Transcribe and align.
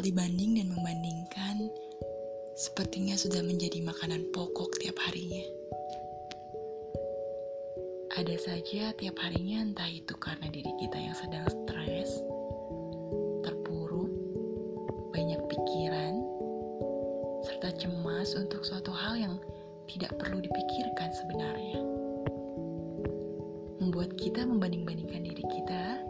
Soal 0.00 0.16
dibanding 0.16 0.56
dan 0.56 0.72
membandingkan, 0.72 1.68
sepertinya 2.56 3.12
sudah 3.20 3.44
menjadi 3.44 3.84
makanan 3.84 4.32
pokok 4.32 4.80
tiap 4.80 4.96
harinya. 4.96 5.44
Ada 8.16 8.32
saja 8.40 8.96
tiap 8.96 9.20
harinya 9.20 9.60
entah 9.60 9.92
itu 9.92 10.16
karena 10.16 10.48
diri 10.48 10.72
kita 10.80 10.96
yang 10.96 11.12
sedang 11.12 11.44
stres, 11.52 12.24
terpuruk, 13.44 14.08
banyak 15.12 15.36
pikiran, 15.52 16.16
serta 17.44 17.76
cemas 17.76 18.32
untuk 18.40 18.64
suatu 18.64 18.96
hal 18.96 19.20
yang 19.20 19.36
tidak 19.84 20.16
perlu 20.16 20.40
dipikirkan 20.40 21.12
sebenarnya. 21.12 21.84
Membuat 23.84 24.16
kita 24.16 24.48
membanding-bandingkan 24.48 25.28
diri 25.28 25.44
kita 25.44 26.00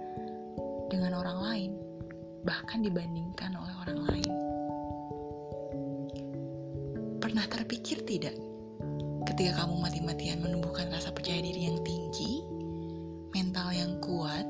dengan 0.94 1.18
orang 1.18 1.40
lain 1.42 1.79
bahkan 2.44 2.80
dibandingkan 2.80 3.52
oleh 3.56 3.74
orang 3.84 4.00
lain. 4.08 4.32
Pernah 7.20 7.44
terpikir 7.48 8.00
tidak 8.08 8.34
ketika 9.28 9.62
kamu 9.64 9.74
mati-matian 9.78 10.40
menumbuhkan 10.40 10.88
rasa 10.88 11.12
percaya 11.12 11.38
diri 11.44 11.68
yang 11.68 11.78
tinggi, 11.84 12.42
mental 13.36 13.68
yang 13.70 14.00
kuat, 14.00 14.48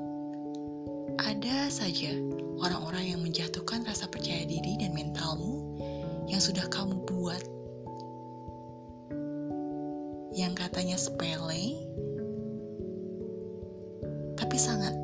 ada 1.20 1.68
saja 1.68 2.14
orang-orang 2.62 3.16
yang 3.16 3.20
menjatuhkan 3.20 3.82
rasa 3.84 4.06
percaya 4.06 4.46
diri 4.46 4.78
dan 4.78 4.94
mentalmu 4.94 5.76
yang 6.30 6.38
sudah 6.40 6.64
kamu 6.70 6.94
buat. 7.04 7.42
Yang 10.30 10.62
katanya 10.62 10.94
sepele, 10.94 11.82
tapi 14.38 14.56
sangat 14.56 14.94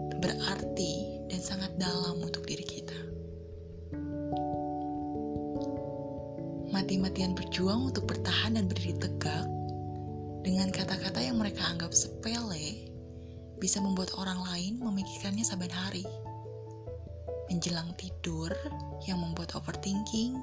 Mati-matian 6.87 7.35
berjuang 7.35 7.91
untuk 7.91 8.07
bertahan 8.07 8.55
dan 8.55 8.71
berdiri 8.71 8.95
tegak 8.95 9.43
dengan 10.47 10.71
kata-kata 10.71 11.19
yang 11.19 11.35
mereka 11.35 11.67
anggap 11.67 11.91
sepele 11.91 12.87
bisa 13.59 13.83
membuat 13.83 14.15
orang 14.15 14.39
lain 14.47 14.79
memikirkannya 14.79 15.43
saban 15.43 15.75
hari. 15.75 16.07
Menjelang 17.51 17.91
tidur 17.99 18.55
yang 19.03 19.19
membuat 19.19 19.59
overthinking, 19.59 20.39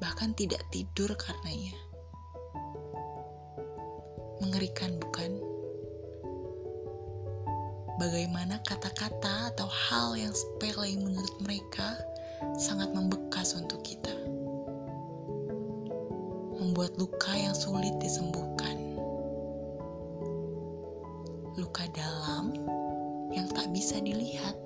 bahkan 0.00 0.32
tidak 0.32 0.64
tidur 0.72 1.12
karenanya. 1.12 1.76
Mengerikan 4.40 4.96
bukan? 4.96 5.56
bagaimana 7.96 8.60
kata-kata 8.64 9.52
atau 9.52 9.68
hal 9.68 10.16
yang 10.16 10.32
sepele 10.32 11.00
menurut 11.00 11.36
mereka 11.40 11.96
sangat 12.60 12.92
membekas 12.92 13.56
untuk 13.56 13.80
kita. 13.84 14.12
Membuat 16.56 16.96
luka 17.00 17.32
yang 17.32 17.56
sulit 17.56 17.96
disembuhkan. 17.96 18.76
Luka 21.56 21.88
dalam 21.96 22.52
yang 23.32 23.48
tak 23.52 23.72
bisa 23.72 23.96
dilihat. 24.00 24.56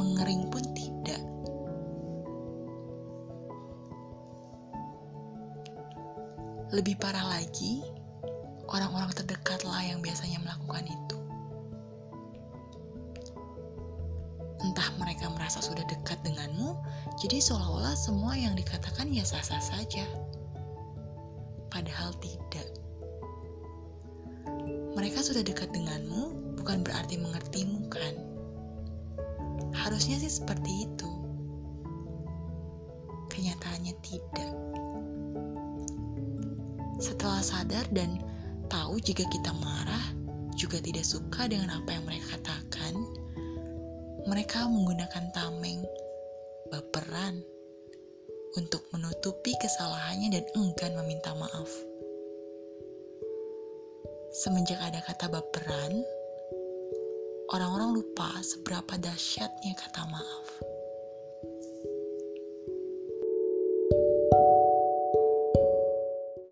Mengering 0.00 0.48
pun 0.48 0.64
tidak. 0.72 1.20
Lebih 6.72 6.96
parah 6.96 7.28
lagi, 7.28 7.84
orang-orang 8.72 9.12
terdekatlah 9.12 9.84
yang 9.84 10.00
biasanya 10.00 10.40
melakukan 10.40 10.88
itu. 10.88 11.18
Entah 14.64 14.88
mereka 14.96 15.28
merasa 15.36 15.60
sudah 15.60 15.84
dekat 15.84 16.16
denganmu, 16.24 16.55
jadi 17.16 17.40
seolah-olah 17.40 17.96
semua 17.96 18.36
yang 18.36 18.52
dikatakan 18.52 19.08
ya 19.08 19.24
sah-sah 19.24 19.60
saja. 19.60 20.04
Padahal 21.72 22.12
tidak. 22.20 22.68
Mereka 24.92 25.24
sudah 25.24 25.40
dekat 25.40 25.72
denganmu 25.72 26.56
bukan 26.60 26.84
berarti 26.84 27.16
mengertimu 27.16 27.88
kan? 27.88 28.14
Harusnya 29.72 30.20
sih 30.20 30.28
seperti 30.28 30.88
itu. 30.88 31.10
Kenyataannya 33.32 33.94
tidak. 34.04 34.52
Setelah 37.00 37.40
sadar 37.40 37.84
dan 37.96 38.20
tahu 38.68 39.00
jika 39.00 39.24
kita 39.32 39.56
marah, 39.56 40.12
juga 40.56 40.80
tidak 40.80 41.04
suka 41.04 41.48
dengan 41.48 41.80
apa 41.80 41.96
yang 41.96 42.04
mereka 42.08 42.40
katakan, 42.40 42.92
mereka 44.24 44.64
menggunakan 44.64 45.28
tameng, 45.36 45.84
baperan, 46.68 47.42
untuk 48.56 48.88
menutupi 48.90 49.52
kesalahannya 49.60 50.32
dan 50.32 50.44
enggan 50.56 50.96
meminta 51.04 51.36
maaf. 51.36 51.68
Semenjak 54.32 54.80
ada 54.80 55.00
kata 55.04 55.28
baperan, 55.28 56.04
orang-orang 57.52 58.00
lupa 58.00 58.28
seberapa 58.40 58.96
dahsyatnya 59.00 59.72
kata 59.76 60.02
maaf. 60.08 60.46